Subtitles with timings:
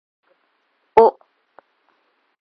[0.95, 1.03] お